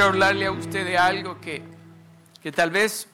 [0.00, 1.62] quiero hablarle a usted de algo que,
[2.42, 3.06] que tal vez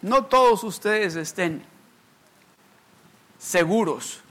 [0.00, 1.62] no todos ustedes estén
[3.38, 4.22] seguros.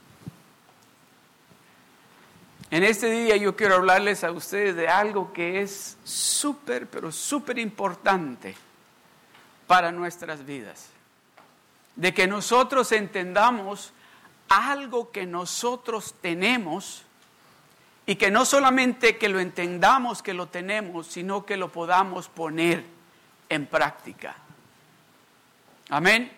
[2.72, 7.60] En este día yo quiero hablarles a ustedes de algo que es súper, pero súper
[7.60, 8.56] importante
[9.68, 10.88] para nuestras vidas.
[11.96, 13.94] De que nosotros entendamos
[14.48, 17.06] algo que nosotros tenemos
[18.10, 22.84] y que no solamente que lo entendamos que lo tenemos, sino que lo podamos poner
[23.50, 24.36] en práctica.
[25.90, 26.36] Amén.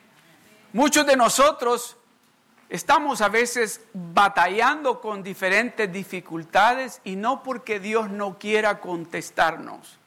[0.74, 1.96] Muchos de nosotros
[2.68, 9.98] estamos a veces batallando con diferentes dificultades y no porque Dios no quiera contestarnos,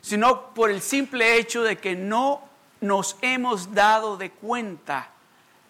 [0.00, 2.42] sino por el simple hecho de que no
[2.80, 5.10] nos hemos dado de cuenta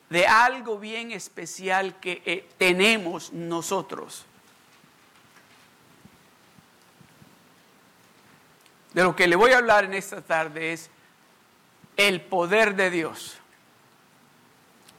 [0.08, 4.24] de algo bien especial que eh, tenemos nosotros.
[8.94, 10.88] De lo que le voy a hablar en esta tarde es
[11.96, 13.38] el poder de Dios.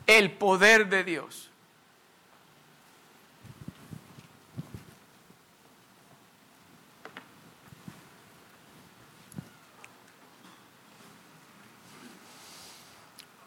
[0.06, 1.50] El poder de Dios.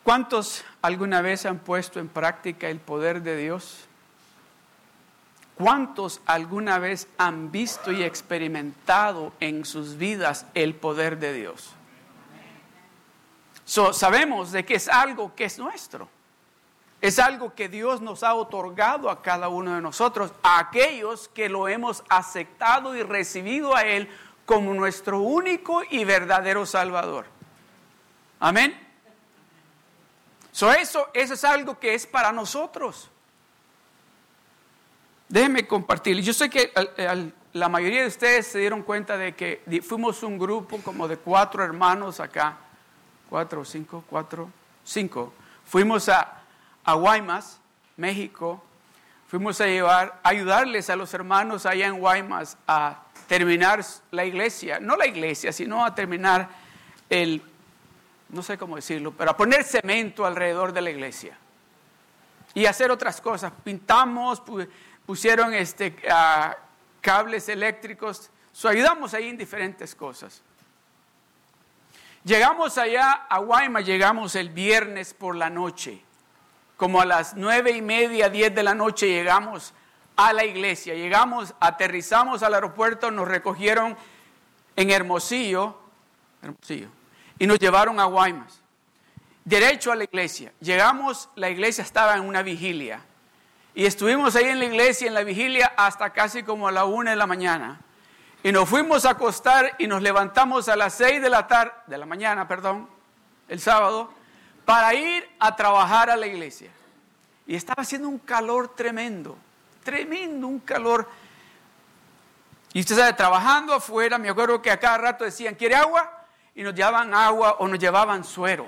[0.03, 3.88] ¿Cuántos alguna vez han puesto en práctica el poder de Dios?
[5.59, 11.75] ¿Cuántos alguna vez han visto y experimentado en sus vidas el poder de Dios?
[13.93, 16.09] sabemos de que es algo que es nuestro.
[17.01, 21.49] Es algo que Dios nos ha otorgado a cada uno de nosotros, a aquellos que
[21.49, 24.09] lo hemos aceptado y recibido a Él
[24.47, 27.27] como nuestro único y verdadero Salvador.
[28.41, 28.79] Amén.
[30.51, 33.11] So eso, eso es algo que es para nosotros.
[35.29, 36.21] Déjenme compartir.
[36.21, 36.73] Yo sé que
[37.53, 41.63] la mayoría de ustedes se dieron cuenta de que fuimos un grupo como de cuatro
[41.63, 42.57] hermanos acá.
[43.29, 44.49] Cuatro, cinco, cuatro,
[44.85, 45.33] cinco.
[45.67, 46.43] Fuimos a,
[46.83, 47.61] a Guaymas,
[47.97, 48.65] México.
[49.27, 54.81] Fuimos a llevar, ayudarles a los hermanos allá en Guaymas a terminar la iglesia.
[54.81, 56.49] No la iglesia, sino a terminar
[57.11, 57.43] el,
[58.31, 61.37] no sé cómo decirlo, pero a poner cemento alrededor de la iglesia.
[62.55, 63.53] Y hacer otras cosas.
[63.63, 64.43] Pintamos,
[65.09, 65.97] pusieron este,
[67.01, 68.29] cables eléctricos,
[68.63, 70.43] ayudamos ahí en diferentes cosas.
[72.25, 76.03] Llegamos allá a Guaymas, llegamos el viernes por la noche,
[76.77, 79.73] como a las nueve y media, diez de la noche llegamos
[80.15, 83.97] a la iglesia, llegamos, aterrizamos al aeropuerto, nos recogieron
[84.77, 85.79] en Hermosillo,
[86.43, 86.89] Hermosillo
[87.39, 88.61] y nos llevaron a Guaymas,
[89.43, 90.53] derecho a la iglesia.
[90.61, 93.07] Llegamos, la iglesia estaba en una vigilia.
[93.79, 97.11] Y estuvimos ahí en la iglesia, en la vigilia, hasta casi como a la una
[97.11, 97.79] de la mañana.
[98.43, 101.97] Y nos fuimos a acostar y nos levantamos a las seis de la tarde, de
[101.97, 102.89] la mañana, perdón,
[103.47, 104.13] el sábado,
[104.65, 106.73] para ir a trabajar a la iglesia.
[107.47, 109.39] Y estaba haciendo un calor tremendo,
[109.85, 111.09] tremendo, un calor.
[112.73, 116.27] Y usted sabe, trabajando afuera, me acuerdo que a cada rato decían, ¿quiere agua?
[116.53, 118.67] Y nos llevaban agua o nos llevaban suero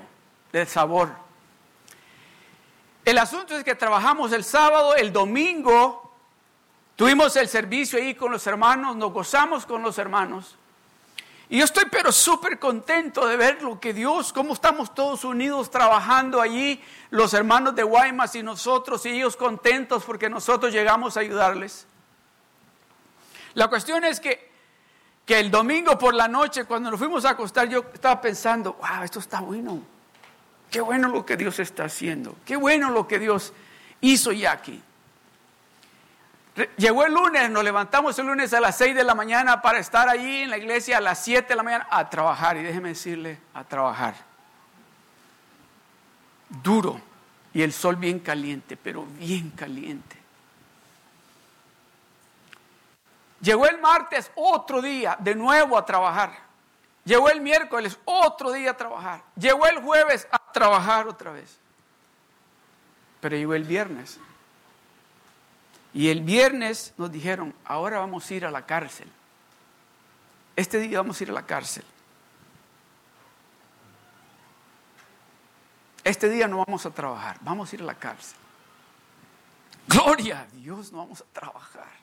[0.53, 1.09] de sabor.
[3.03, 6.13] El asunto es que trabajamos el sábado, el domingo
[6.95, 10.55] tuvimos el servicio ahí con los hermanos, nos gozamos con los hermanos.
[11.49, 15.69] Y yo estoy pero súper contento de ver lo que Dios, cómo estamos todos unidos
[15.69, 21.19] trabajando allí, los hermanos de Guaymas y nosotros, y ellos contentos porque nosotros llegamos a
[21.19, 21.87] ayudarles.
[23.55, 24.49] La cuestión es que,
[25.25, 29.03] que el domingo por la noche, cuando nos fuimos a acostar, yo estaba pensando, wow,
[29.03, 29.81] esto está bueno.
[30.71, 32.37] Qué bueno lo que Dios está haciendo.
[32.45, 33.53] Qué bueno lo que Dios
[33.99, 34.81] hizo ya aquí.
[36.77, 40.07] Llegó el lunes, nos levantamos el lunes a las 6 de la mañana para estar
[40.07, 42.55] allí en la iglesia a las 7 de la mañana a trabajar.
[42.55, 44.15] Y déjeme decirle, a trabajar.
[46.63, 47.01] Duro
[47.53, 50.17] y el sol bien caliente, pero bien caliente.
[53.41, 56.50] Llegó el martes, otro día, de nuevo a trabajar.
[57.03, 59.23] Llegó el miércoles, otro día a trabajar.
[59.35, 61.57] Llegó el jueves a trabajar otra vez.
[63.19, 64.19] Pero llegó el viernes.
[65.93, 69.11] Y el viernes nos dijeron, ahora vamos a ir a la cárcel.
[70.55, 71.83] Este día vamos a ir a la cárcel.
[76.03, 78.37] Este día no vamos a trabajar, vamos a ir a la cárcel.
[79.87, 82.00] Gloria a Dios, no vamos a trabajar.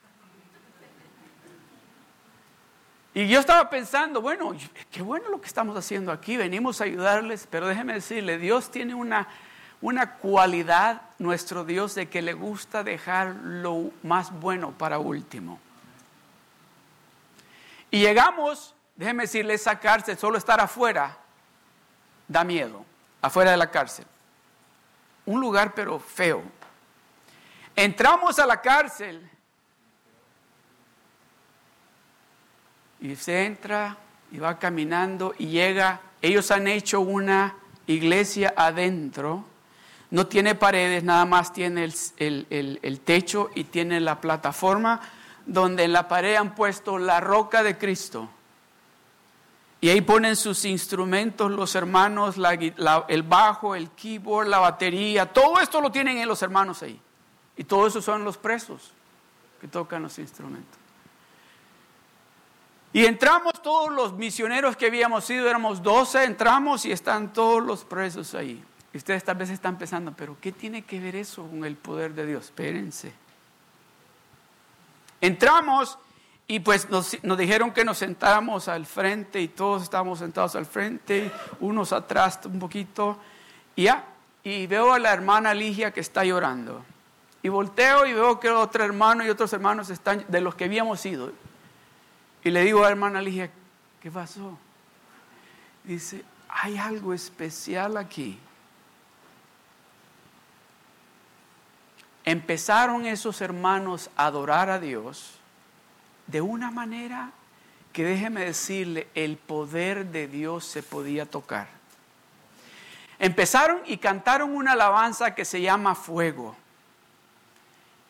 [3.15, 4.55] Y yo estaba pensando, bueno,
[4.91, 8.95] qué bueno lo que estamos haciendo aquí, venimos a ayudarles, pero déjeme decirle, Dios tiene
[8.95, 9.29] una,
[9.81, 15.59] una cualidad nuestro Dios de que le gusta dejar lo más bueno para último.
[17.91, 21.17] Y llegamos, déjeme decirle, esa cárcel, solo estar afuera,
[22.29, 22.85] da miedo,
[23.23, 24.05] afuera de la cárcel.
[25.25, 26.43] Un lugar pero feo.
[27.75, 29.29] Entramos a la cárcel
[33.01, 33.97] y se entra
[34.31, 37.55] y va caminando y llega, ellos han hecho una
[37.87, 39.45] iglesia adentro,
[40.11, 41.85] no tiene paredes, nada más tiene
[42.19, 42.47] el,
[42.83, 45.01] el techo y tiene la plataforma
[45.49, 48.29] donde en la pared han puesto la roca de Cristo.
[49.81, 52.37] Y ahí ponen sus instrumentos los hermanos,
[53.09, 57.01] el bajo, el keyboard, la batería, todo esto lo tienen en los hermanos ahí.
[57.57, 58.93] Y todos esos son los presos
[59.61, 60.78] que tocan los instrumentos.
[62.93, 67.85] Y entramos todos los misioneros que habíamos ido, éramos 12, entramos y están todos los
[67.85, 68.63] presos ahí.
[68.93, 72.15] Y ustedes tal vez están pensando, pero ¿qué tiene que ver eso con el poder
[72.15, 72.47] de Dios?
[72.47, 73.13] Espérense.
[75.21, 75.99] Entramos
[76.47, 81.31] y pues nos, dijeron que nos sentáramos al frente y todos estábamos sentados al frente,
[81.61, 83.19] unos atrás un poquito,
[83.77, 84.07] y ya,
[84.43, 86.83] y veo a la hermana Ligia que está llorando.
[87.43, 91.05] Y volteo y veo que otro hermano y otros hermanos están, de los que habíamos
[91.05, 91.33] ido.
[92.49, 93.51] Y le digo a la hermana Ligia,
[94.01, 94.57] ¿qué pasó?
[95.85, 98.39] Dice, hay algo especial aquí.
[102.25, 105.35] Empezaron esos hermanos a adorar a Dios
[106.27, 107.33] de una manera
[107.93, 111.69] que déjeme decirle, el poder de Dios se podía tocar.
[113.19, 116.57] Empezaron y cantaron una alabanza que se llama Fuego.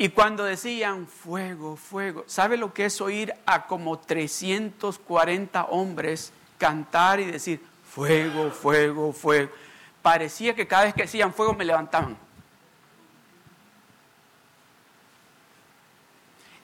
[0.00, 7.18] Y cuando decían fuego, fuego, ¿sabe lo que es oír a como 340 hombres cantar
[7.18, 7.60] y decir
[7.90, 9.50] fuego, fuego, fuego?
[10.00, 12.16] Parecía que cada vez que decían fuego me levantaban.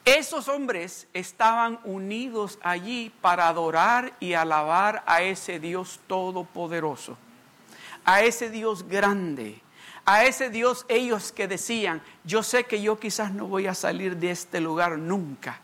[0.05, 7.17] Esos hombres estaban unidos allí para adorar y alabar a ese Dios todopoderoso,
[8.05, 9.61] a ese Dios grande,
[10.05, 14.17] a ese Dios ellos que decían, yo sé que yo quizás no voy a salir
[14.17, 15.59] de este lugar nunca,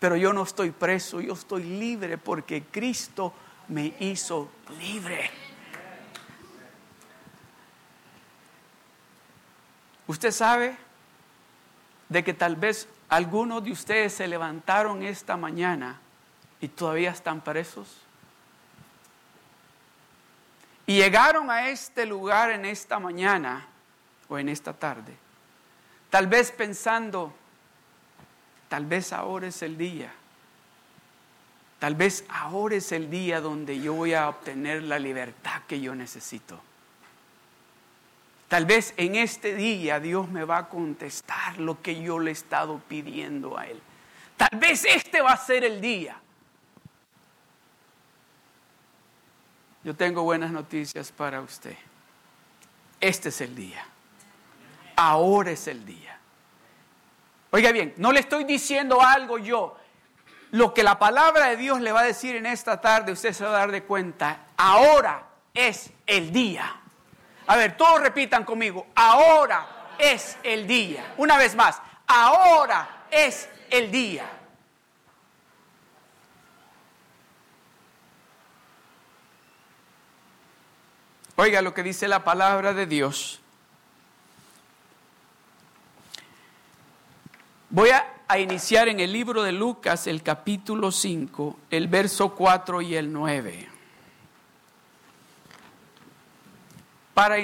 [0.00, 3.32] pero yo no estoy preso, yo estoy libre porque Cristo
[3.68, 4.50] me hizo
[4.80, 5.30] libre.
[10.08, 10.76] Usted sabe
[12.08, 16.00] de que tal vez algunos de ustedes se levantaron esta mañana
[16.60, 18.00] y todavía están presos.
[20.86, 23.66] Y llegaron a este lugar en esta mañana
[24.28, 25.16] o en esta tarde,
[26.10, 27.32] tal vez pensando,
[28.68, 30.12] tal vez ahora es el día,
[31.78, 35.94] tal vez ahora es el día donde yo voy a obtener la libertad que yo
[35.94, 36.60] necesito.
[38.48, 42.32] Tal vez en este día Dios me va a contestar lo que yo le he
[42.32, 43.80] estado pidiendo a Él.
[44.36, 46.20] Tal vez este va a ser el día.
[49.82, 51.76] Yo tengo buenas noticias para usted.
[53.00, 53.86] Este es el día.
[54.96, 56.18] Ahora es el día.
[57.50, 59.76] Oiga bien, no le estoy diciendo algo yo.
[60.50, 63.44] Lo que la palabra de Dios le va a decir en esta tarde, usted se
[63.44, 64.46] va a dar de cuenta.
[64.56, 65.24] Ahora
[65.54, 66.80] es el día.
[67.46, 69.66] A ver, todos repitan conmigo, ahora
[69.98, 71.14] es el día.
[71.16, 74.24] Una vez más, ahora es el día.
[81.36, 83.40] Oiga lo que dice la palabra de Dios.
[87.76, 92.96] Voy a, iniciar en el libro de Lucas, el capítulo 5, el verso 4 y
[92.96, 93.68] el 9.
[97.12, 97.36] para,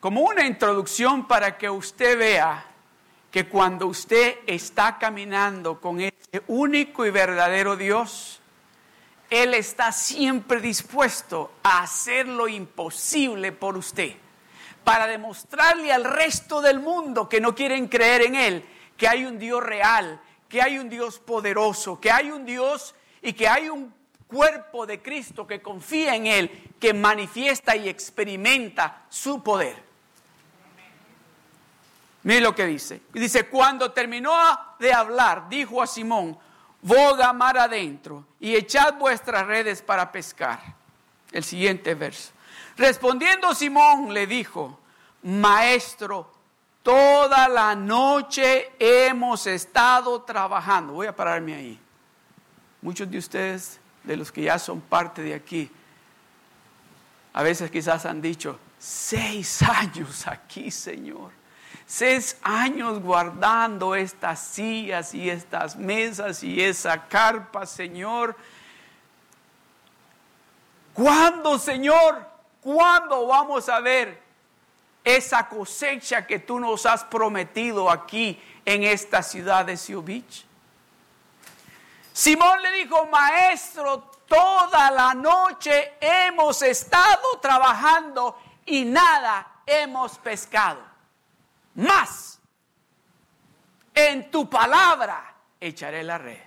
[0.00, 2.66] como una introducción para que usted vea
[3.30, 8.40] que cuando usted está caminando con ese único y verdadero Dios,
[9.30, 14.16] Él está siempre dispuesto a hacer lo imposible por usted,
[14.82, 18.64] para demostrarle al resto del mundo que no quieren creer en Él,
[18.96, 23.32] que hay un Dios real, que hay un Dios poderoso, que hay un Dios y
[23.32, 23.92] que hay un
[24.26, 29.92] cuerpo de Cristo que confía en Él, que manifiesta y experimenta su poder.
[32.24, 33.02] Mire lo que dice.
[33.12, 34.32] Dice, cuando terminó
[34.78, 36.38] de hablar, dijo a Simón,
[36.80, 40.60] boga mar adentro y echad vuestras redes para pescar.
[41.30, 42.32] El siguiente verso.
[42.76, 44.78] Respondiendo Simón le dijo,
[45.22, 46.30] maestro,
[46.82, 50.94] toda la noche hemos estado trabajando.
[50.94, 51.80] Voy a pararme ahí.
[52.80, 55.70] Muchos de ustedes de los que ya son parte de aquí,
[57.32, 61.30] a veces quizás han dicho, Seis años aquí, Señor.
[61.86, 68.36] Seis años guardando estas sillas y estas mesas y esa carpa, Señor.
[70.92, 72.26] ¿Cuándo, Señor?
[72.60, 74.21] ¿Cuándo vamos a ver
[75.04, 80.46] esa cosecha que tú nos has prometido aquí en esta ciudad de Siobich?
[82.12, 90.82] Simón le dijo, maestro, toda la noche hemos estado trabajando y nada hemos pescado.
[91.74, 92.38] Más,
[93.94, 96.40] en tu palabra echaré la red.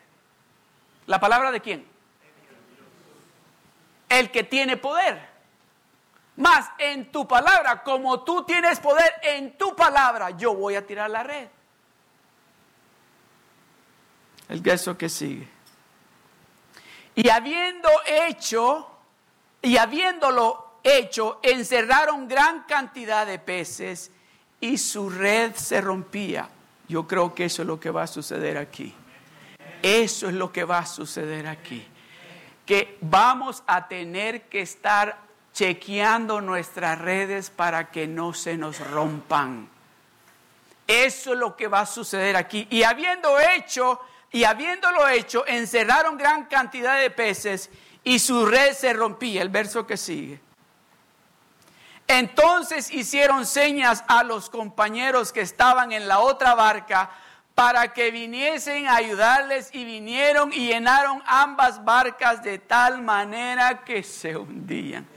[1.07, 1.87] ¿La palabra de quién?
[4.09, 5.34] El que tiene poder.
[6.37, 11.09] Más, en tu palabra, como tú tienes poder en tu palabra, yo voy a tirar
[11.09, 11.47] la red.
[14.49, 15.47] El verso que sigue.
[17.15, 18.87] Y habiendo hecho,
[19.61, 24.11] y habiéndolo hecho, encerraron gran cantidad de peces
[24.59, 26.49] y su red se rompía.
[26.87, 28.93] Yo creo que eso es lo que va a suceder aquí.
[29.81, 31.87] Eso es lo que va a suceder aquí.
[32.65, 35.24] Que vamos a tener que estar
[35.55, 39.69] chequeando nuestras redes para que no se nos rompan.
[40.85, 42.67] Eso es lo que va a suceder aquí.
[42.69, 44.01] Y habiendo hecho
[44.33, 47.69] y habiéndolo hecho, encerraron gran cantidad de peces
[48.03, 49.41] y su red se rompía.
[49.41, 50.41] El verso que sigue.
[52.05, 57.09] Entonces hicieron señas a los compañeros que estaban en la otra barca
[57.55, 64.03] para que viniesen a ayudarles y vinieron y llenaron ambas barcas de tal manera que
[64.03, 65.14] se hundían.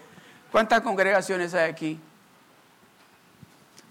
[0.50, 2.00] ¿Cuántas congregaciones hay aquí?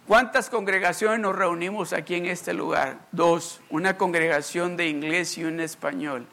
[0.08, 2.98] ¿Cuántas congregaciones nos reunimos aquí en este lugar?
[3.12, 6.26] Dos, una congregación de inglés y una español.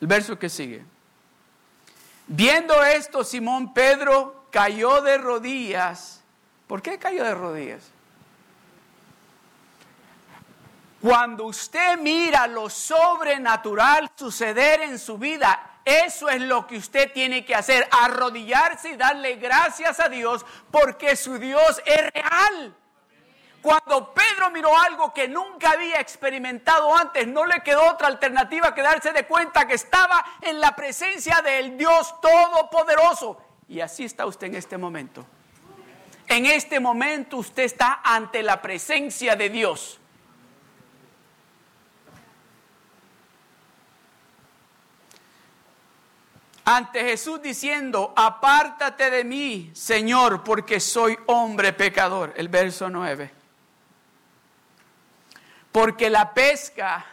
[0.00, 0.84] El verso que sigue.
[2.26, 6.22] Viendo esto, Simón Pedro cayó de rodillas.
[6.66, 7.93] ¿Por qué cayó de rodillas?
[11.04, 17.44] Cuando usted mira lo sobrenatural suceder en su vida, eso es lo que usted tiene
[17.44, 22.74] que hacer, arrodillarse y darle gracias a Dios porque su Dios es real.
[23.60, 28.80] Cuando Pedro miró algo que nunca había experimentado antes, no le quedó otra alternativa que
[28.80, 33.38] darse de cuenta que estaba en la presencia del Dios Todopoderoso.
[33.68, 35.26] Y así está usted en este momento.
[36.28, 40.00] En este momento usted está ante la presencia de Dios.
[46.64, 52.32] Ante Jesús diciendo, apártate de mí, Señor, porque soy hombre pecador.
[52.36, 53.30] El verso 9.
[55.70, 57.04] Porque la pesca,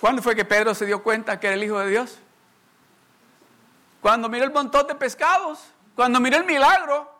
[0.00, 2.18] ¿cuándo fue que Pedro se dio cuenta que era el Hijo de Dios?
[4.02, 5.60] Cuando miró el montón de pescados,
[5.94, 7.12] cuando miró el milagro.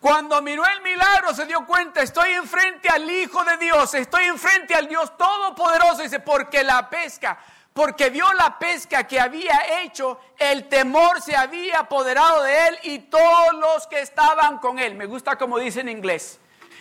[0.00, 4.74] Cuando miró el milagro se dio cuenta, estoy enfrente al Hijo de Dios, estoy enfrente
[4.74, 6.02] al Dios Todopoderoso.
[6.02, 7.38] Dice, porque la pesca,
[7.72, 12.98] porque vio la pesca que había hecho, el temor se había apoderado de él y
[12.98, 14.94] todos los que estaban con él.
[14.96, 16.38] Me gusta como dice en inglés.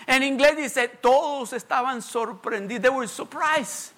[0.08, 2.81] En inglés dice, todos estaban sorprendidos.
[2.81, 3.93] They were surprised.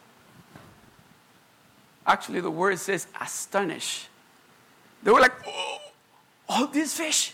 [2.06, 4.10] Actually, the word says astonished.
[5.04, 5.78] They were like, oh,
[6.50, 7.34] all these fish.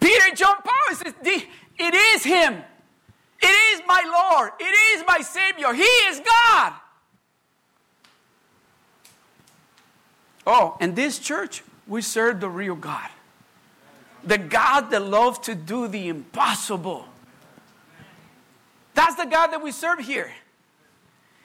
[0.00, 1.14] Peter jumped out
[1.78, 2.62] it is him.
[3.44, 4.52] It is my Lord.
[4.58, 5.74] It is my Savior.
[5.74, 6.72] He is God.
[10.46, 13.10] Oh, in this church, we serve the real God.
[14.24, 17.04] The God that loves to do the impossible.
[18.94, 20.30] That's the God that we serve here.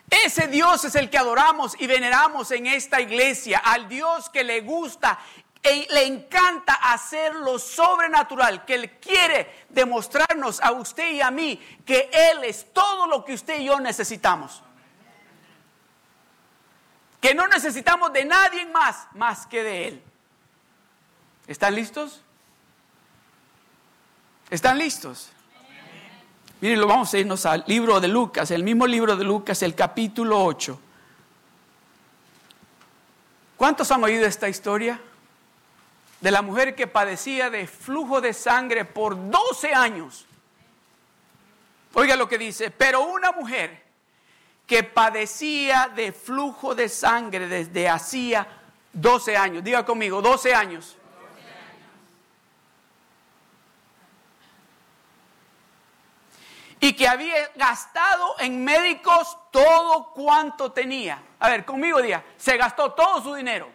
[0.10, 4.62] Ese Dios es el que adoramos y veneramos en esta iglesia, al Dios que le
[4.62, 5.20] gusta
[5.62, 11.60] e le encanta hacer lo sobrenatural, que Él quiere demostrarnos a usted y a mí
[11.86, 14.64] que Él es todo lo que usted y yo necesitamos.
[17.20, 20.04] Que no necesitamos de nadie más más que de Él.
[21.48, 22.22] ¿Están listos?
[24.50, 25.32] ¿Están listos?
[26.62, 29.76] Miren, lo vamos a irnos al libro de Lucas, el mismo libro de Lucas, el
[29.76, 30.80] capítulo 8.
[33.56, 35.00] ¿Cuántos han oído esta historia?
[36.22, 40.26] De la mujer que padecía de flujo de sangre por 12 años.
[41.94, 43.84] Oiga lo que dice, pero una mujer
[44.68, 48.48] que padecía de flujo de sangre desde hacía
[48.94, 50.96] 12 años, diga conmigo, 12 años.
[56.80, 61.22] y que había gastado en médicos todo cuanto tenía.
[61.40, 63.68] A ver, conmigo día, se gastó todo su dinero.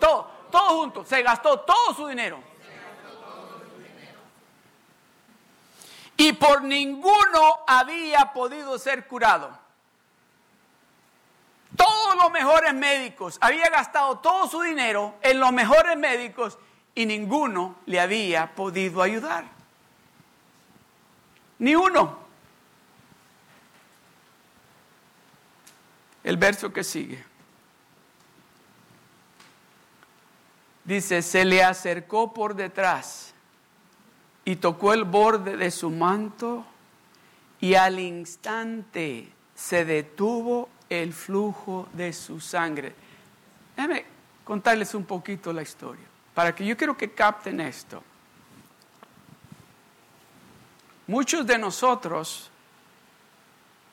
[0.00, 2.38] Todo, todo junto, se gastó todo su dinero.
[6.16, 9.58] Y por ninguno había podido ser curado.
[11.76, 16.58] Todos los mejores médicos, había gastado todo su dinero en los mejores médicos
[16.94, 19.46] y ninguno le había podido ayudar.
[21.58, 22.18] Ni uno.
[26.22, 27.31] El verso que sigue.
[30.84, 33.32] Dice, se le acercó por detrás
[34.44, 36.64] y tocó el borde de su manto
[37.60, 42.94] y al instante se detuvo el flujo de su sangre.
[43.76, 44.04] Déjame
[44.44, 48.02] contarles un poquito la historia, para que yo quiero que capten esto.
[51.06, 52.50] Muchos de nosotros,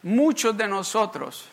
[0.02, 1.48] muchos de nosotros,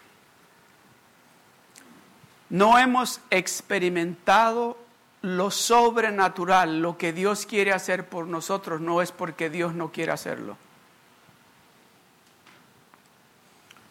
[2.49, 4.86] no hemos experimentado
[5.27, 10.13] lo sobrenatural, lo que Dios quiere hacer por nosotros, no es porque Dios no quiere
[10.13, 10.57] hacerlo.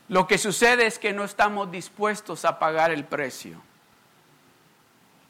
[0.08, 3.62] Lo que sucede es que no estamos dispuestos a pagar el precio.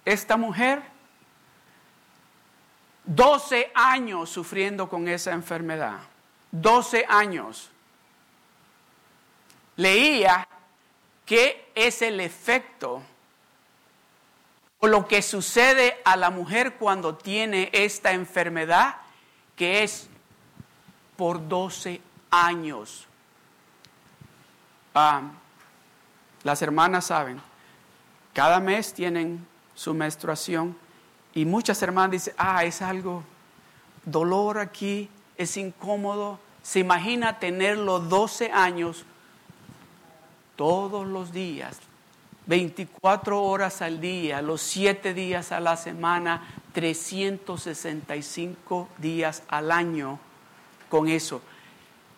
[0.06, 0.84] Esta mujer,
[3.06, 6.02] 12 años sufriendo con esa enfermedad,
[6.52, 7.72] 12 años,
[9.76, 10.48] leía
[11.26, 13.02] que es el efecto
[14.80, 18.96] o lo que sucede a la mujer cuando tiene esta enfermedad,
[19.56, 20.08] que es
[21.16, 23.08] por 12 años.
[26.44, 27.42] Las hermanas saben,
[28.34, 30.78] cada mes tienen su menstruación
[31.34, 33.24] y muchas hermanas dicen, ah, es algo,
[34.06, 36.40] dolor aquí, es incómodo.
[36.64, 39.06] Se imagina tenerlo 12 años
[40.56, 41.80] todos los días,
[42.46, 50.20] 24 horas al día, los 7 días a la semana, 365 días al año
[50.90, 51.42] con eso.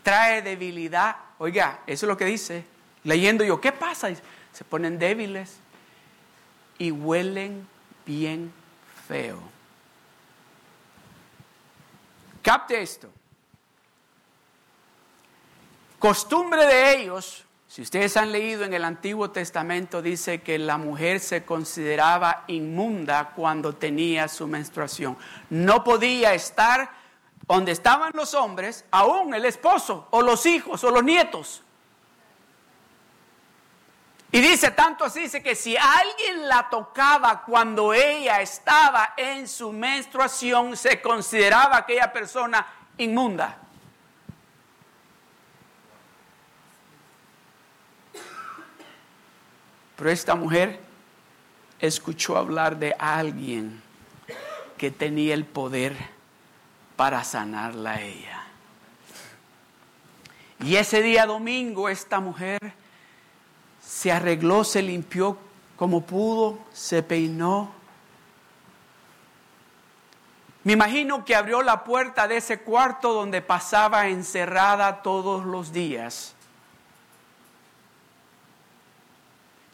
[0.04, 2.66] Trae debilidad Oiga, eso es lo que dice.
[3.04, 4.10] Leyendo yo, ¿qué pasa?
[4.52, 5.58] Se ponen débiles
[6.80, 7.68] y huelen
[8.06, 8.52] bien
[9.08, 9.40] feo.
[12.42, 13.10] Capte esto.
[16.00, 21.20] Costumbre de ellos, si ustedes han leído en el Antiguo Testamento, dice que la mujer
[21.20, 25.18] se consideraba inmunda cuando tenía su menstruación.
[25.50, 26.90] No podía estar
[27.46, 31.62] donde estaban los hombres, aún el esposo o los hijos o los nietos.
[34.32, 39.72] Y dice tanto así, dice que si alguien la tocaba cuando ella estaba en su
[39.72, 42.66] menstruación, se consideraba aquella persona
[42.98, 43.58] inmunda.
[49.98, 50.80] Pero esta mujer
[51.80, 53.82] escuchó hablar de alguien
[54.78, 55.98] que tenía el poder
[56.96, 58.44] para sanarla a ella.
[60.64, 62.60] Y ese día domingo esta mujer
[63.82, 65.38] se arregló, se limpió
[65.76, 67.72] como pudo, se peinó.
[70.64, 76.37] Me imagino que abrió la puerta de ese cuarto donde pasaba encerrada todos los días.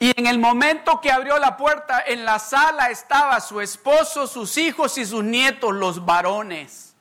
[0.04, 4.58] Y en el momento que abrió la puerta, en la sala estaba su esposo, sus
[4.58, 6.94] hijos y sus nietos, los varones.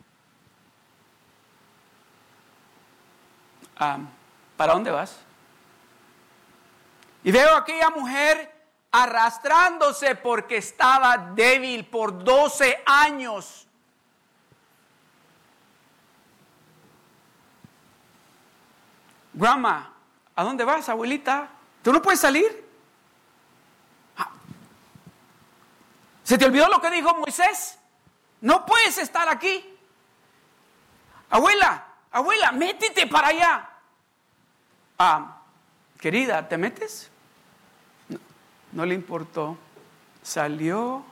[4.56, 5.18] ¿para dónde vas?
[7.26, 8.50] Y veo a aquella mujer
[8.90, 13.68] arrastrándose porque estaba débil por 12 años.
[19.34, 19.92] Grandma,
[20.34, 21.50] ¿a dónde vas, abuelita?
[21.82, 22.63] ¿Tú no puedes salir?
[26.24, 27.78] ¿Se te olvidó lo que dijo Moisés?
[28.42, 29.64] No puedes estar aquí.
[31.30, 33.70] Abuela, abuela, métete para allá.
[35.00, 35.42] Ah,
[36.00, 37.10] querida, ¿te metes?
[38.72, 39.58] No, le importó.
[40.22, 41.04] Salió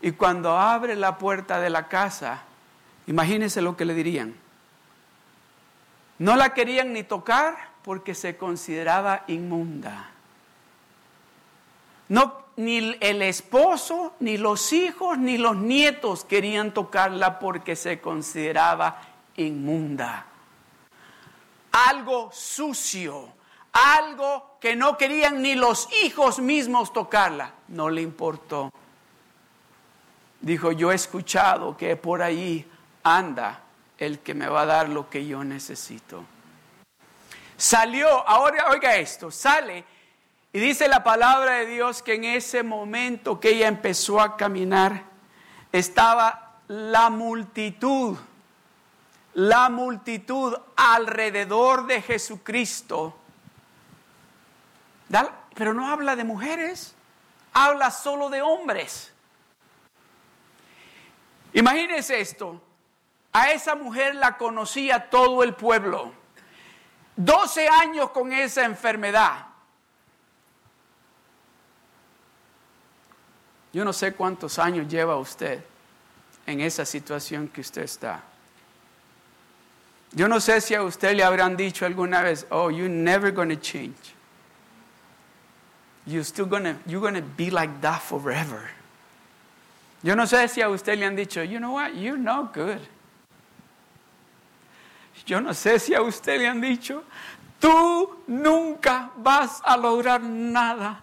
[0.00, 2.42] y cuando abre la puerta de la casa,
[3.06, 4.34] imagínense lo que le dirían.
[6.18, 10.10] No la querían ni tocar porque se consideraba inmunda.
[12.08, 19.00] No, ni el esposo, ni los hijos, ni los nietos querían tocarla porque se consideraba
[19.36, 20.26] inmunda
[21.72, 23.28] algo sucio,
[23.72, 27.52] algo que no querían ni los hijos mismos tocarla.
[27.68, 28.72] No le importó.
[30.40, 32.68] Dijo, yo he escuchado que por ahí
[33.02, 33.60] anda
[33.98, 36.24] el que me va a dar lo que yo necesito.
[37.56, 39.84] Salió, ahora oiga esto, sale
[40.52, 45.04] y dice la palabra de Dios que en ese momento que ella empezó a caminar,
[45.70, 48.18] estaba la multitud,
[49.34, 53.16] la multitud alrededor de Jesucristo.
[55.54, 56.96] Pero no habla de mujeres,
[57.52, 59.12] habla solo de hombres.
[61.52, 62.60] Imagínense esto,
[63.32, 66.12] a esa mujer la conocía todo el pueblo.
[67.14, 69.49] 12 años con esa enfermedad.
[73.72, 75.62] Yo no sé cuántos años lleva usted
[76.46, 78.22] en esa situación que usted está.
[80.12, 83.48] Yo no sé si a usted le habrán dicho alguna vez, oh, you're never going
[83.48, 84.14] to change.
[86.06, 88.70] You're still gonna, you're gonna be like that forever.
[90.02, 92.80] Yo no sé si a usted le han dicho, you know what, you're not good.
[95.26, 97.04] Yo no sé si a usted le han dicho,
[97.60, 101.00] tú nunca vas a lograr nada.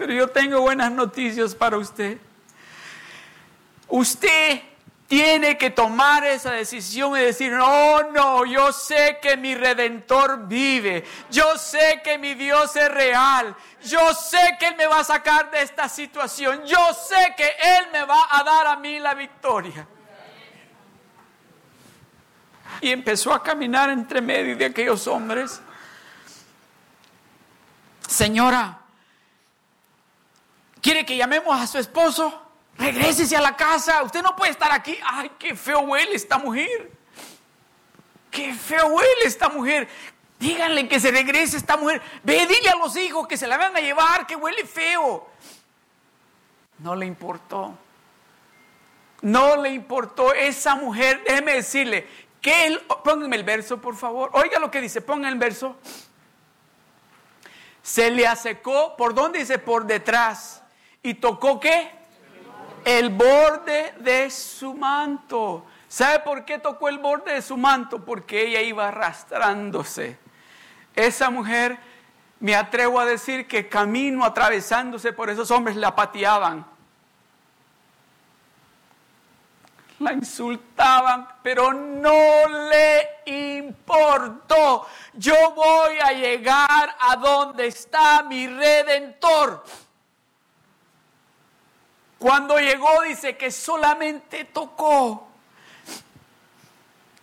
[0.00, 2.16] Pero yo tengo buenas noticias para usted.
[3.86, 4.62] Usted
[5.06, 11.04] tiene que tomar esa decisión y decir, no, no, yo sé que mi redentor vive,
[11.30, 15.50] yo sé que mi Dios es real, yo sé que Él me va a sacar
[15.50, 19.86] de esta situación, yo sé que Él me va a dar a mí la victoria.
[22.80, 25.60] Y empezó a caminar entre medio de aquellos hombres.
[28.08, 28.80] Señora,
[30.80, 32.40] ¿Quiere que llamemos a su esposo?
[32.78, 34.02] Regrésese a la casa.
[34.02, 34.98] Usted no puede estar aquí.
[35.04, 36.90] Ay, qué feo huele esta mujer.
[38.30, 39.88] Qué feo huele esta mujer.
[40.38, 42.00] Díganle que se regrese esta mujer.
[42.22, 45.28] Ve, dile a los hijos que se la van a llevar, que huele feo.
[46.78, 47.76] No le importó.
[49.20, 51.22] No le importó esa mujer.
[51.24, 52.06] Déjeme decirle
[52.40, 54.30] que él, pónganme el verso, por favor.
[54.32, 55.76] Oiga lo que dice, pongan el verso.
[57.82, 59.58] Se le acercó, ¿por dónde dice?
[59.58, 60.59] Por detrás
[61.02, 61.90] y tocó qué?
[62.84, 65.64] El borde de su manto.
[65.88, 68.04] ¿Sabe por qué tocó el borde de su manto?
[68.04, 70.18] Porque ella iba arrastrándose.
[70.94, 71.78] Esa mujer,
[72.40, 76.66] me atrevo a decir que camino atravesándose por esos hombres la pateaban.
[79.98, 84.86] La insultaban, pero no le importó.
[85.12, 89.62] Yo voy a llegar a donde está mi redentor.
[92.20, 95.26] Cuando llegó dice que solamente tocó.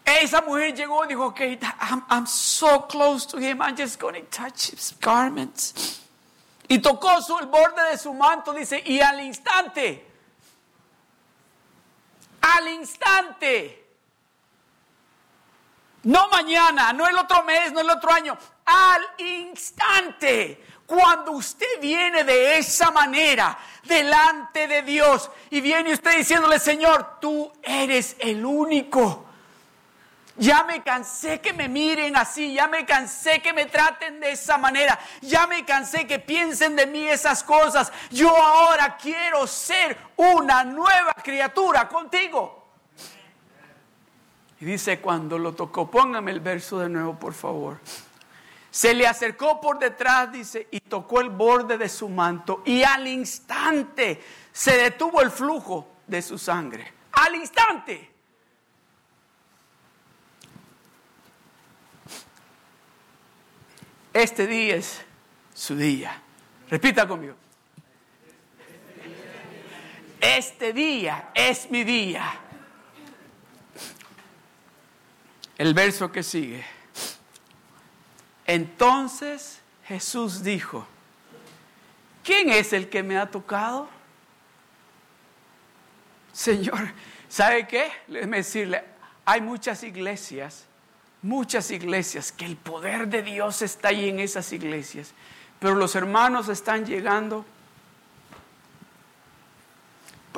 [0.03, 4.15] Esa mujer llegó y dijo, ok, I'm, I'm so close to him, I'm just going
[4.15, 6.01] to touch his garments.
[6.67, 10.03] Y tocó su, el borde de su manto, dice, y al instante,
[12.41, 13.85] al instante,
[16.03, 22.23] no mañana, no el otro mes, no el otro año, al instante, cuando usted viene
[22.23, 29.25] de esa manera delante de Dios y viene usted diciéndole, Señor, tú eres el único.
[30.37, 34.57] Ya me cansé que me miren así, ya me cansé que me traten de esa
[34.57, 37.91] manera, ya me cansé que piensen de mí esas cosas.
[38.09, 42.65] Yo ahora quiero ser una nueva criatura contigo.
[44.61, 47.79] Y dice cuando lo tocó, póngame el verso de nuevo, por favor.
[48.69, 52.63] Se le acercó por detrás, dice, y tocó el borde de su manto.
[52.65, 56.93] Y al instante se detuvo el flujo de su sangre.
[57.11, 58.11] Al instante.
[64.13, 65.01] Este día es
[65.53, 66.21] su día.
[66.69, 67.35] Repita conmigo.
[70.19, 72.23] Este día es mi día.
[75.57, 76.76] El verso que sigue.
[78.47, 80.87] Entonces Jesús dijo,
[82.23, 83.89] ¿quién es el que me ha tocado?
[86.31, 86.93] Señor,
[87.27, 87.91] ¿sabe qué?
[88.07, 88.83] Déjeme decirle,
[89.25, 90.65] hay muchas iglesias,
[91.21, 95.13] muchas iglesias, que el poder de Dios está ahí en esas iglesias,
[95.59, 97.45] pero los hermanos están llegando.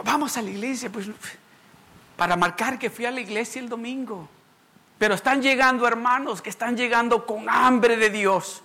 [0.04, 1.08] Vamos a la iglesia, pues,
[2.18, 4.28] para marcar que fui a la iglesia el domingo.
[5.00, 8.62] Pero están llegando hermanos que están llegando con hambre de Dios.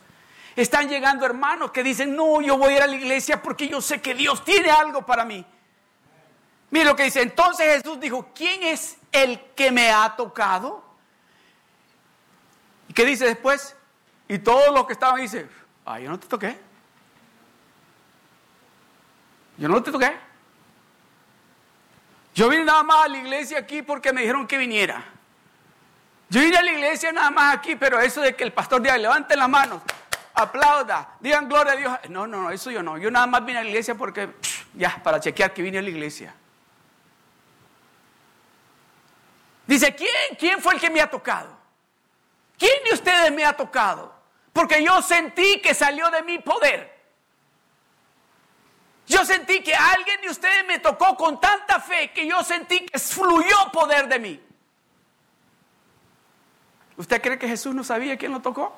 [0.57, 3.81] Están llegando hermanos que dicen, no, yo voy a ir a la iglesia porque yo
[3.81, 5.47] sé que Dios tiene algo para mí.
[6.70, 10.85] Mire lo que dice, entonces Jesús dijo, ¿quién es el que me ha tocado?
[12.88, 13.77] ¿Y qué dice después?
[14.27, 15.49] Y todos los que estaban dicen,
[15.85, 16.59] ah, yo no te toqué.
[19.57, 20.16] Yo no te toqué.
[22.35, 25.13] Yo vine nada más a la iglesia aquí porque me dijeron que viniera.
[26.28, 28.96] Yo iré a la iglesia nada más aquí, pero eso de que el pastor diga,
[28.98, 29.82] levanten las manos,
[30.34, 31.98] aplauda, digan gloria a Dios.
[32.08, 32.98] No, no, no, eso yo no.
[32.98, 34.34] Yo nada más vine a la iglesia porque,
[34.74, 36.34] ya, para chequear que vine a la iglesia.
[39.66, 40.37] Dice, ¿quién?
[40.38, 41.56] ¿Quién fue el que me ha tocado?
[42.58, 44.14] ¿Quién de ustedes me ha tocado?
[44.52, 46.94] Porque yo sentí que salió de mi poder.
[49.06, 52.98] Yo sentí que alguien de ustedes me tocó con tanta fe que yo sentí que
[52.98, 54.40] fluyó poder de mí.
[56.96, 58.74] ¿Usted cree que Jesús no sabía quién lo tocó?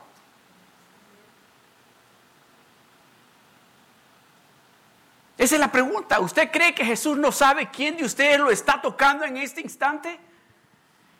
[5.36, 6.18] Esa es la pregunta.
[6.20, 10.18] ¿Usted cree que Jesús no sabe quién de ustedes lo está tocando en este instante?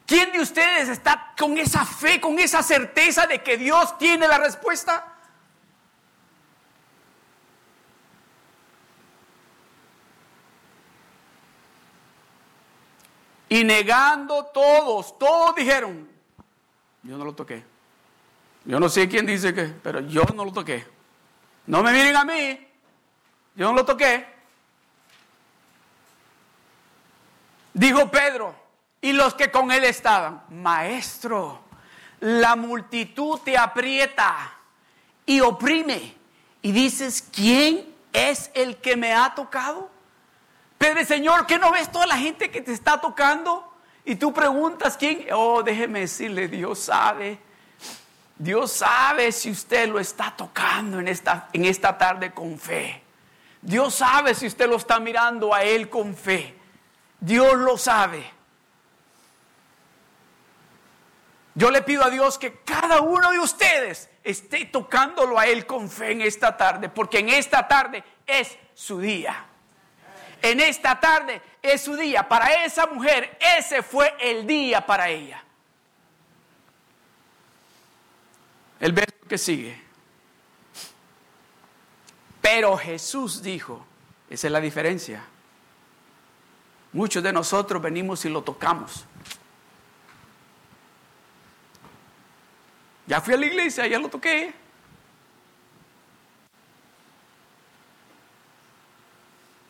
[0.06, 4.38] ¿Quién de ustedes está con esa fe, con esa certeza de que Dios tiene la
[4.38, 5.12] respuesta?
[13.48, 16.15] Y negando todos, todos dijeron,
[17.06, 17.62] yo no lo toqué.
[18.64, 20.84] Yo no sé quién dice que, pero yo no lo toqué.
[21.66, 22.66] No me miren a mí,
[23.54, 24.26] yo no lo toqué.
[27.72, 28.54] Dijo Pedro
[29.00, 31.60] y los que con él estaban, maestro,
[32.20, 34.54] la multitud te aprieta
[35.24, 36.16] y oprime.
[36.62, 39.90] Y dices, ¿quién es el que me ha tocado?
[40.78, 43.75] Pedro, Señor, ¿qué no ves toda la gente que te está tocando?
[44.06, 45.26] Y tú preguntas quién.
[45.32, 47.38] Oh, déjeme decirle, Dios sabe.
[48.38, 53.02] Dios sabe si usted lo está tocando en esta, en esta tarde con fe.
[53.60, 56.54] Dios sabe si usted lo está mirando a Él con fe.
[57.18, 58.24] Dios lo sabe.
[61.56, 65.90] Yo le pido a Dios que cada uno de ustedes esté tocándolo a Él con
[65.90, 69.46] fe en esta tarde, porque en esta tarde es su día
[70.42, 72.29] en esta tarde es su día.
[72.29, 75.42] Para esa mujer, ese fue el día para ella.
[78.81, 79.83] El verso que sigue.
[82.40, 83.85] Pero Jesús dijo,
[84.31, 85.25] esa es la diferencia.
[86.92, 89.05] Muchos de nosotros venimos y lo tocamos.
[93.07, 94.55] Ya fui a la iglesia, ya lo toqué.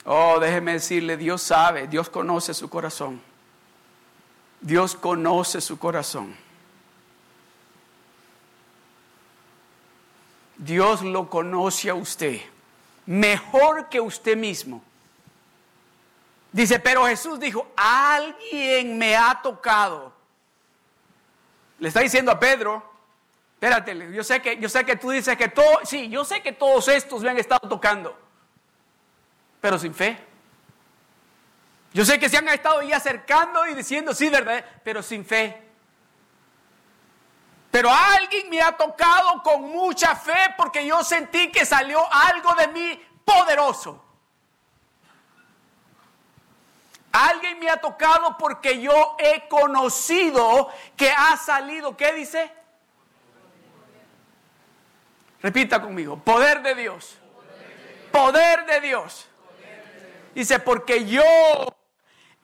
[0.07, 3.21] Oh, déjeme decirle, Dios sabe, Dios conoce su corazón.
[4.61, 6.37] Dios conoce su corazón.
[10.57, 12.40] Dios lo conoce a usted
[13.07, 14.83] mejor que usted mismo.
[16.53, 20.12] Dice, pero Jesús dijo, alguien me ha tocado.
[21.79, 22.83] Le está diciendo a Pedro,
[23.55, 26.53] espérate, yo sé que, yo sé que tú dices que todo, sí, yo sé que
[26.53, 28.26] todos estos me han estado tocando
[29.67, 30.17] pero sin fe.
[31.93, 35.61] Yo sé que se han estado ahí acercando y diciendo, sí, verdad, pero sin fe.
[37.73, 42.69] Pero alguien me ha tocado con mucha fe porque yo sentí que salió algo de
[42.69, 44.05] mí poderoso.
[47.11, 52.53] Alguien me ha tocado porque yo he conocido que ha salido, ¿qué dice?
[55.43, 57.19] Repita conmigo, poder de Dios.
[58.13, 59.29] Poder de Dios.
[60.37, 61.22] Dice, porque yo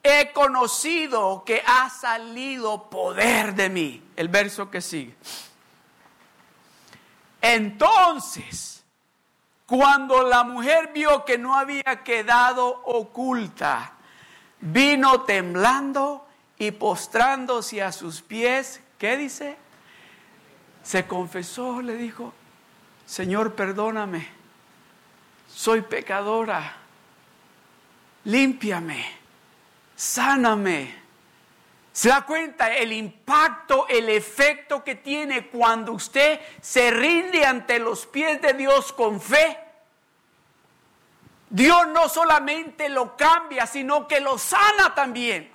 [0.02, 4.02] he conocido que ha salido poder de mí.
[4.16, 5.14] El verso que sigue.
[7.42, 8.82] Entonces,
[9.66, 13.92] cuando la mujer vio que no había quedado oculta,
[14.62, 16.26] vino temblando
[16.56, 19.58] y postrándose a sus pies, ¿qué dice?
[20.82, 22.32] Se confesó, le dijo,
[23.04, 24.26] Señor, perdóname,
[25.46, 26.78] soy pecadora
[28.24, 29.04] límpiame,
[29.96, 31.02] sáname.
[31.92, 38.06] ¿Se da cuenta el impacto, el efecto que tiene cuando usted se rinde ante los
[38.06, 39.58] pies de Dios con fe?
[41.50, 45.50] Dios no solamente lo cambia, sino que lo sana también.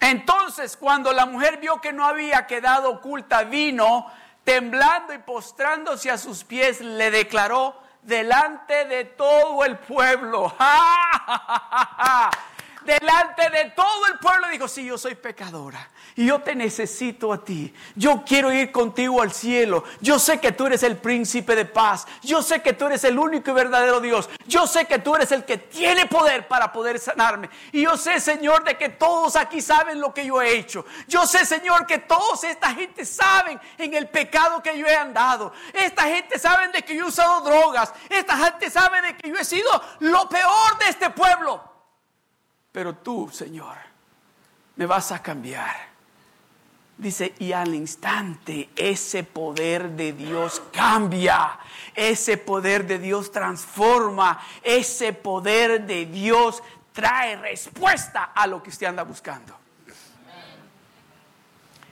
[0.00, 4.10] Entonces, cuando la mujer vio que no había quedado oculta, vino
[4.44, 10.54] temblando y postrándose a sus pies, le declaró delante de todo el pueblo.
[12.84, 17.44] delante de todo el pueblo dijo, sí, yo soy pecadora y yo te necesito a
[17.44, 17.72] ti.
[17.94, 19.84] Yo quiero ir contigo al cielo.
[20.00, 22.06] Yo sé que tú eres el príncipe de paz.
[22.22, 24.28] Yo sé que tú eres el único y verdadero Dios.
[24.46, 27.48] Yo sé que tú eres el que tiene poder para poder sanarme.
[27.72, 30.84] Y yo sé, Señor, de que todos aquí saben lo que yo he hecho.
[31.08, 35.52] Yo sé, Señor, que todos esta gente saben en el pecado que yo he andado.
[35.72, 37.92] Esta gente sabe de que yo he usado drogas.
[38.08, 41.71] Esta gente sabe de que yo he sido lo peor de este pueblo.
[42.72, 43.76] Pero tú, Señor,
[44.76, 45.92] me vas a cambiar.
[46.96, 51.58] Dice, y al instante ese poder de Dios cambia,
[51.94, 58.86] ese poder de Dios transforma, ese poder de Dios trae respuesta a lo que usted
[58.86, 59.56] anda buscando.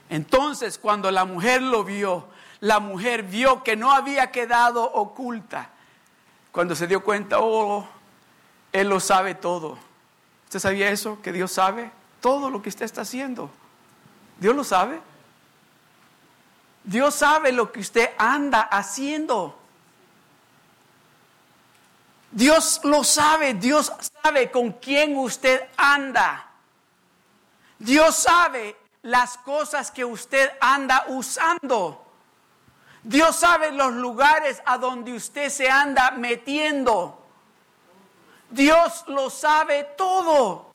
[0.09, 2.27] Entonces, cuando la mujer lo vio,
[2.59, 5.69] la mujer vio que no había quedado oculta.
[6.51, 7.87] Cuando se dio cuenta, oh,
[8.71, 9.90] Él lo sabe todo.
[10.51, 11.17] ¿Usted sabía eso?
[11.21, 13.49] Que Dios sabe todo lo que usted está haciendo.
[14.37, 14.99] Dios lo sabe.
[16.83, 19.57] Dios sabe lo que usted anda haciendo.
[22.31, 26.45] Dios lo sabe, Dios sabe con quién usted anda.
[27.79, 32.05] Dios sabe las cosas que usted anda usando.
[33.03, 37.20] Dios sabe los lugares a donde usted se anda metiendo.
[38.51, 40.71] Dios lo sabe todo.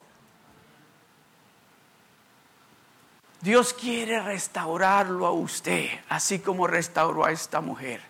[3.40, 8.00] Dios quiere restaurarlo a usted, así como restauró a esta mujer.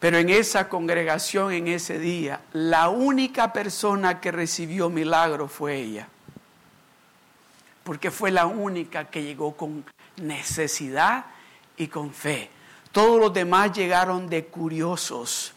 [0.00, 6.08] Pero en esa congregación, en ese día, la única persona que recibió milagro fue ella.
[7.84, 9.84] Porque fue la única que llegó con
[10.16, 11.26] necesidad
[11.76, 12.50] y con fe.
[12.92, 15.52] Todos los demás llegaron de curiosos.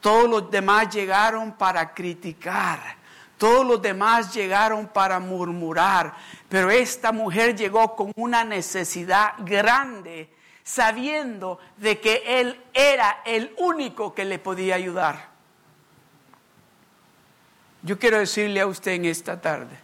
[0.00, 2.96] Todos los demás llegaron para criticar.
[3.36, 6.14] Todos los demás llegaron para murmurar.
[6.48, 10.30] Pero esta mujer llegó con una necesidad grande
[10.62, 15.30] sabiendo de que Él era el único que le podía ayudar.
[17.82, 19.76] Yo quiero decirle a usted en esta tarde,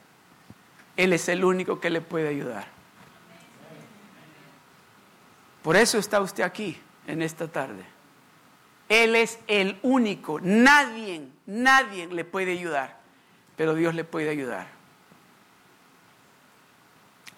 [0.96, 2.66] Él es el único que le puede ayudar.
[5.62, 7.95] Por eso está usted aquí en esta tarde.
[8.88, 12.96] Él es el único, nadie, nadie le puede ayudar,
[13.56, 14.66] pero Dios le puede ayudar.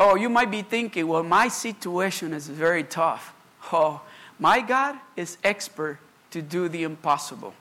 [0.00, 3.32] Oh, you might be thinking, well, my situation is very tough.
[3.72, 4.00] Oh,
[4.38, 5.98] my God is expert
[6.30, 7.54] to do the impossible.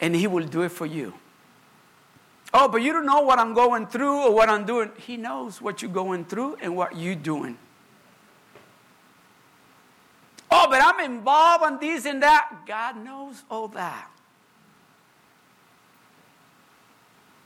[0.00, 1.14] And He will do it for you.
[2.54, 4.90] Oh, but you don't know what I'm going through or what I'm doing.
[4.98, 7.56] He knows what you're going through and what you're doing.
[10.50, 12.50] Oh, but Involved in this and that.
[12.66, 14.08] God knows all that.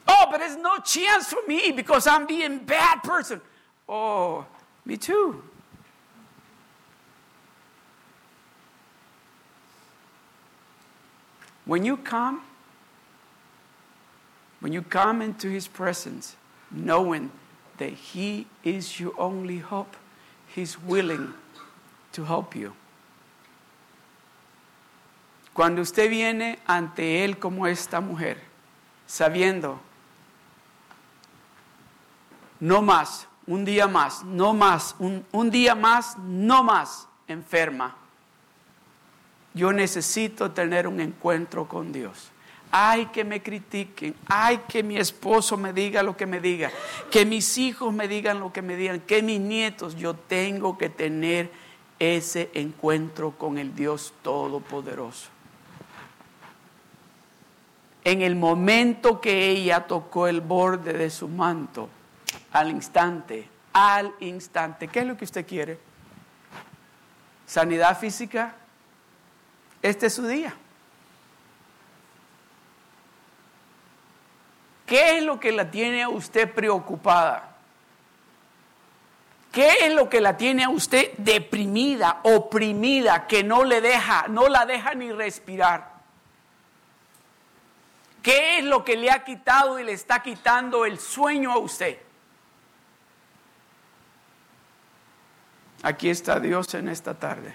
[0.08, 3.40] Oh, but there's no chance for me because I'm being bad person.
[3.88, 4.46] Oh,
[4.84, 5.42] me too.
[11.64, 12.42] When you come,
[14.60, 16.36] when you come into His presence,
[16.70, 17.32] knowing
[17.78, 19.96] that He is your only hope,
[20.46, 21.34] He's willing
[22.12, 22.72] to help you.
[25.56, 28.40] Cuando usted viene ante Él como esta mujer,
[29.06, 29.80] sabiendo,
[32.60, 37.96] no más, un día más, no más, un, un día más, no más enferma
[39.56, 42.30] yo necesito tener un encuentro con Dios.
[42.70, 44.14] Ay, que me critiquen.
[44.26, 46.70] Ay, que mi esposo me diga lo que me diga.
[47.10, 49.00] Que mis hijos me digan lo que me digan.
[49.00, 49.96] Que mis nietos.
[49.96, 51.50] Yo tengo que tener
[51.98, 55.30] ese encuentro con el Dios Todopoderoso.
[58.06, 61.88] En el momento que ella tocó el borde de su manto,
[62.52, 65.76] al instante, al instante, ¿qué es lo que usted quiere?
[67.46, 68.54] ¿Sanidad física?
[69.82, 70.54] Este es su día.
[74.86, 77.56] ¿Qué es lo que la tiene a usted preocupada?
[79.50, 84.46] ¿Qué es lo que la tiene a usted deprimida, oprimida, que no le deja, no
[84.46, 85.95] la deja ni respirar?
[88.26, 91.96] ¿Qué es lo que le ha quitado y le está quitando el sueño a usted?
[95.84, 97.54] Aquí está Dios en esta tarde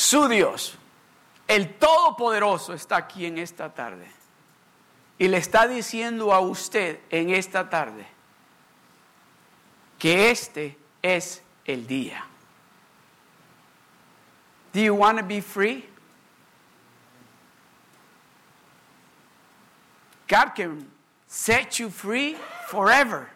[0.00, 0.78] su Dios,
[1.46, 4.10] el Todopoderoso, está aquí en esta tarde.
[5.18, 8.06] Y le está diciendo a usted en esta tarde
[9.98, 12.24] que este es el día.
[14.72, 15.89] Do you want to be free?
[20.30, 20.86] God can
[21.26, 22.36] set you free
[22.68, 23.28] forever.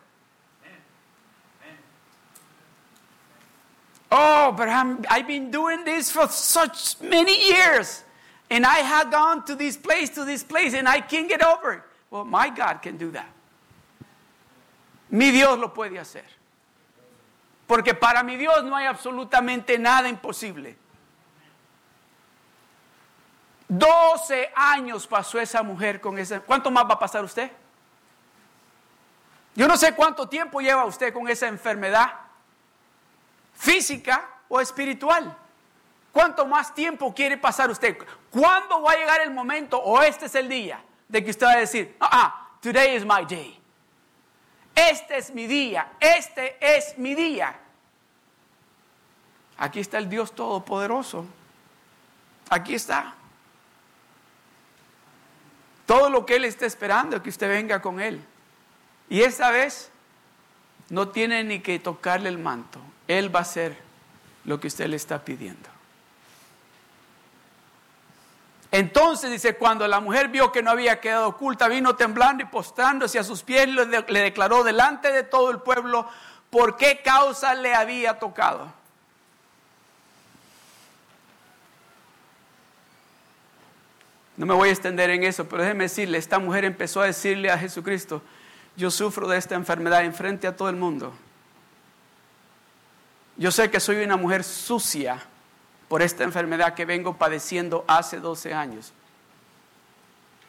[4.13, 8.05] Oh, but I'm, I've been doing this for such many years.
[8.49, 11.73] And I have gone to this place, to this place, and I can't get over
[11.73, 11.83] it.
[12.13, 13.29] Well, my God can do that.
[15.11, 16.23] Mi Dios lo puede hacer.
[17.67, 20.77] Porque para mi Dios no hay absolutamente nada imposible.
[23.79, 26.41] 12 años pasó esa mujer con esa.
[26.41, 27.51] ¿Cuánto más va a pasar usted?
[29.57, 32.13] Yo no sé cuánto tiempo lleva usted con esa enfermedad
[33.55, 35.37] física o espiritual.
[36.13, 37.99] ¿Cuánto más tiempo quiere pasar usted?
[38.31, 41.53] ¿Cuándo va a llegar el momento o este es el día de que usted va
[41.53, 43.61] a decir, ah, ah today is my day?
[44.75, 47.59] Este es mi día, este es mi día.
[49.59, 51.27] Aquí está el Dios Todopoderoso.
[52.51, 53.15] Aquí está.
[55.87, 58.21] Todo lo que Él está esperando es que usted venga con Él.
[59.09, 59.91] Y esta vez
[60.89, 62.81] no tiene ni que tocarle el manto.
[63.07, 63.77] Él va a hacer
[64.45, 65.69] lo que usted le está pidiendo.
[68.71, 73.21] Entonces dice, cuando la mujer vio que no había quedado oculta, vino temblando y postrándose
[73.21, 76.09] a sus pies, le, le declaró delante de todo el pueblo
[76.51, 78.73] por qué causa le había tocado.
[84.37, 87.51] No me voy a extender en eso, pero déjeme decirle, esta mujer empezó a decirle
[87.51, 88.21] a Jesucristo,
[88.77, 91.13] yo sufro de esta enfermedad en frente a todo el mundo.
[93.37, 95.23] Yo sé que soy una mujer sucia
[95.89, 98.93] por esta enfermedad que vengo padeciendo hace 12 años.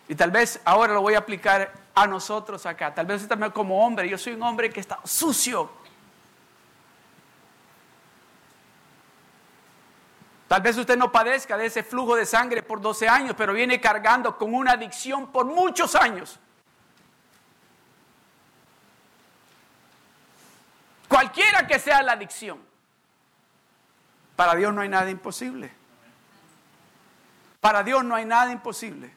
[0.08, 2.94] Y tal vez ahora lo voy a aplicar a nosotros acá.
[2.94, 5.70] Tal vez también como hombre, yo soy un hombre que está sucio.
[10.48, 13.82] Tal vez usted no padezca de ese flujo de sangre por 12 años, pero viene
[13.82, 16.39] cargando con una adicción por muchos años.
[21.08, 22.60] Cualquiera que sea la adicción.
[24.36, 25.72] Para Dios no hay nada imposible.
[27.60, 29.12] Para Dios no hay nada imposible.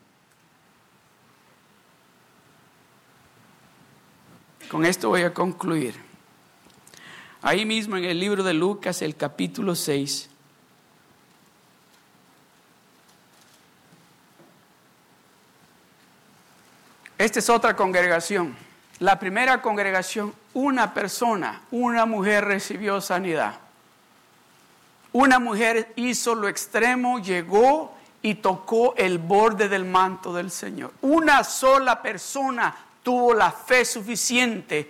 [4.71, 5.95] Con esto voy a concluir.
[7.43, 10.31] Ahí mismo en el libro de Lucas, el capítulo 6.
[17.19, 18.57] Esta es otra congregación.
[19.01, 23.59] La primera congregación, una persona, una mujer recibió sanidad.
[25.13, 27.93] Una mujer hizo lo extremo, llegó
[28.23, 30.93] y tocó el borde del manto del Señor.
[31.01, 34.89] Una sola persona tuvo la fe suficiente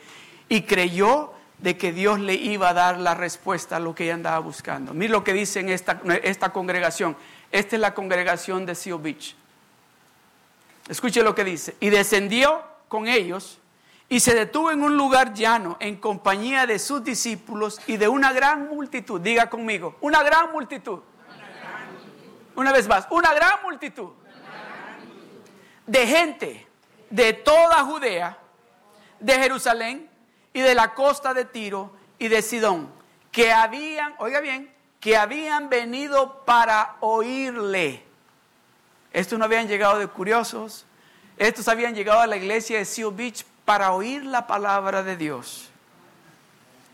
[0.51, 4.14] y creyó de que Dios le iba a dar la respuesta a lo que ella
[4.14, 4.93] andaba buscando.
[4.93, 7.16] Mira lo que dice en esta, esta congregación.
[7.51, 9.35] Esta es la congregación de Seal Beach.
[10.89, 11.76] Escuche lo que dice.
[11.80, 13.59] Y descendió con ellos
[14.09, 18.32] y se detuvo en un lugar llano en compañía de sus discípulos y de una
[18.32, 19.20] gran multitud.
[19.20, 21.01] Diga conmigo, una gran multitud.
[22.57, 24.11] Una, vez más, una gran multitud
[25.86, 26.66] de gente
[27.09, 28.36] de toda Judea,
[29.20, 30.11] de Jerusalén
[30.53, 32.91] y de la costa de Tiro y de Sidón,
[33.30, 38.07] que habían, oiga bien, que habían venido para oírle.
[39.18, 40.86] Estos no habían llegado de curiosos,
[41.38, 45.70] estos habían llegado a la iglesia de Seal Beach para oír la palabra de Dios.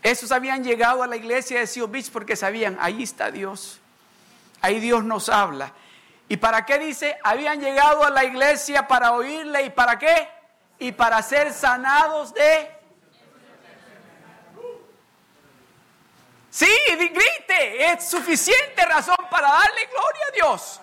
[0.01, 3.79] Esos habían llegado a la iglesia de Seal Beach porque sabían, ahí está Dios.
[4.59, 5.71] Ahí Dios nos habla.
[6.27, 7.15] ¿Y para qué dice?
[7.23, 10.27] Habían llegado a la iglesia para oírle y para qué?
[10.79, 12.71] Y para ser sanados de...
[16.49, 20.81] Sí, grite, es suficiente razón para darle gloria a Dios.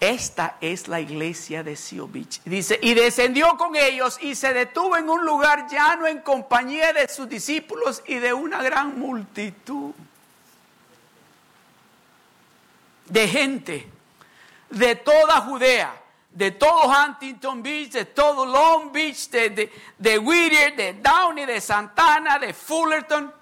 [0.00, 1.78] Esta es la iglesia de
[2.08, 2.40] Beach.
[2.46, 7.06] Dice, y descendió con ellos y se detuvo en un lugar llano en compañía de
[7.06, 9.92] sus discípulos y de una gran multitud
[13.04, 13.90] de gente
[14.70, 15.94] de toda Judea,
[16.30, 21.60] de todo Huntington Beach, de todo Long Beach, de, de, de Whittier, de Downey, de
[21.60, 23.39] Santana, de Fullerton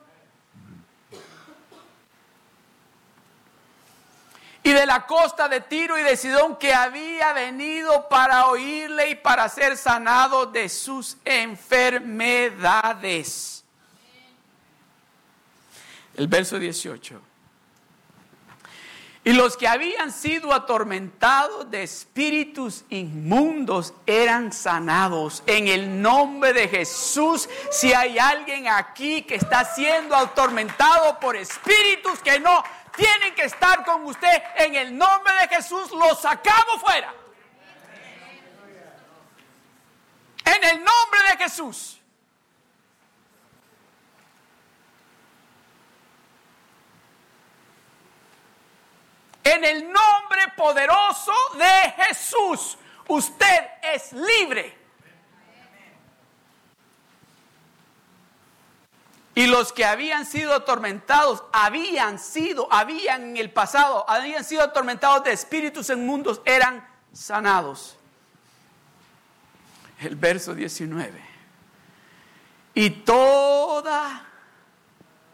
[4.68, 9.14] y de la costa de Tiro y de Sidón que había venido para oírle y
[9.14, 13.64] para ser sanado de sus enfermedades.
[16.14, 17.22] El verso 18.
[19.24, 25.42] Y los que habían sido atormentados de espíritus inmundos eran sanados.
[25.46, 32.20] En el nombre de Jesús, si hay alguien aquí que está siendo atormentado por espíritus
[32.20, 32.62] que no
[32.98, 34.42] tienen que estar con usted.
[34.56, 37.14] En el nombre de Jesús los sacamos fuera.
[40.44, 42.00] En el nombre de Jesús.
[49.44, 52.76] En el nombre poderoso de Jesús,
[53.06, 54.77] usted es libre.
[59.38, 65.22] Y los que habían sido atormentados, habían sido, habían en el pasado, habían sido atormentados
[65.22, 67.96] de espíritus en mundos, eran sanados.
[70.00, 71.22] El verso 19.
[72.74, 74.26] Y toda,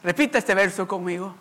[0.02, 1.34] repita este verso conmigo,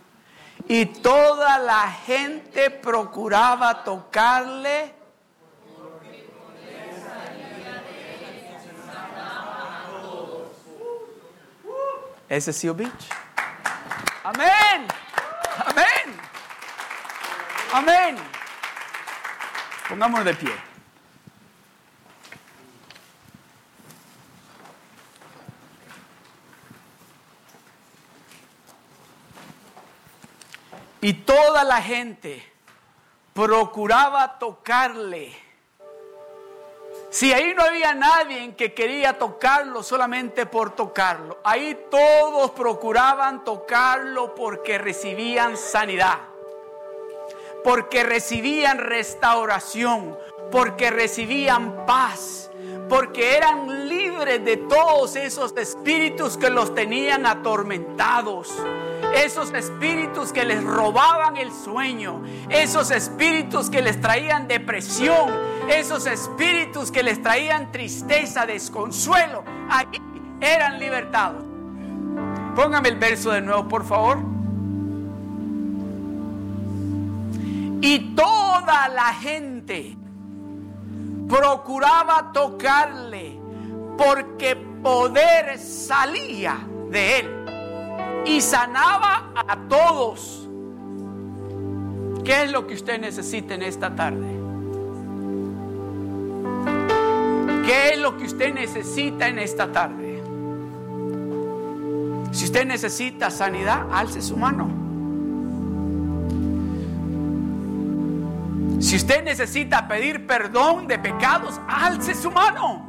[0.65, 4.95] y toda la gente procuraba tocarle.
[12.33, 13.09] Ese es Seal Beach.
[14.23, 14.87] Amén.
[15.67, 16.19] Amén.
[17.71, 18.17] Amén.
[19.87, 20.51] Pongámonos de pie.
[31.01, 32.51] Y toda la gente
[33.35, 35.52] procuraba tocarle.
[37.13, 44.33] Si ahí no había nadie que quería tocarlo solamente por tocarlo, ahí todos procuraban tocarlo
[44.33, 46.17] porque recibían sanidad,
[47.63, 50.17] porque recibían restauración,
[50.51, 52.49] porque recibían paz,
[52.89, 58.51] porque eran libres de todos esos espíritus que los tenían atormentados
[59.13, 65.29] esos espíritus que les robaban el sueño, esos espíritus que les traían depresión,
[65.69, 70.01] esos espíritus que les traían tristeza, desconsuelo, ahí
[70.41, 71.43] eran libertados.
[72.55, 74.19] Póngame el verso de nuevo, por favor.
[77.81, 79.97] Y toda la gente
[81.27, 83.39] procuraba tocarle
[83.97, 86.59] porque poder salía
[86.89, 87.29] de él
[88.25, 90.47] y sanaba a todos.
[92.23, 94.42] ¿Qué es lo que usted necesita en esta tarde?
[98.03, 100.21] Lo que usted necesita en esta tarde?
[102.33, 104.67] Si usted necesita sanidad, alce su mano.
[108.81, 112.85] Si usted necesita pedir perdón de pecados, alce su mano.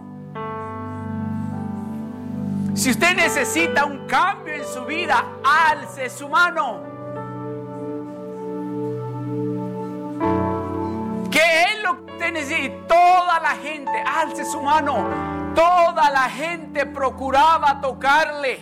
[2.75, 6.84] Si usted necesita un cambio en su vida, alce su mano.
[12.33, 12.87] Necesita?
[12.87, 15.53] Toda la gente, alce su mano.
[15.55, 18.61] Toda la gente procuraba tocarle.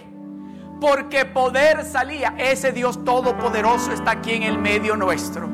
[0.80, 2.34] Porque poder salía.
[2.38, 5.48] Ese Dios todopoderoso está aquí en el medio nuestro.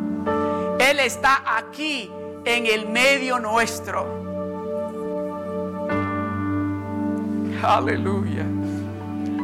[0.78, 2.10] Él está aquí
[2.44, 4.06] en el medio nuestro.
[7.62, 8.46] Aleluya.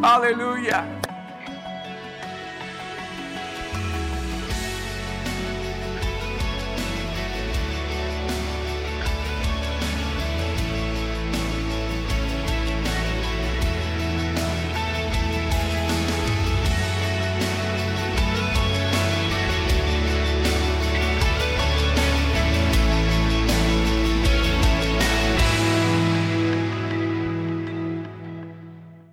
[0.02, 0.84] Aleluya.